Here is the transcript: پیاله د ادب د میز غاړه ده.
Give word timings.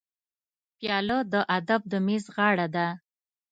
پیاله 0.77 1.17
د 1.33 1.35
ادب 1.57 1.81
د 1.91 1.93
میز 2.05 2.25
غاړه 2.35 2.67
ده. 2.75 2.87